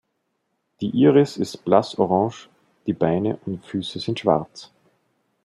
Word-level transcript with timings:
Die 0.81 0.89
Iris 0.99 1.37
ist 1.37 1.63
blass 1.63 1.95
orange, 1.99 2.49
die 2.87 2.93
Beine 2.93 3.37
und 3.45 3.63
Füße 3.63 3.99
sind 3.99 4.19
schwarz. 4.19 4.71